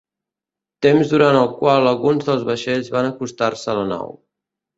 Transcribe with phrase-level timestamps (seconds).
[0.85, 4.19] Temps durant el qual alguns dels vaixells van acostar-se a la nau.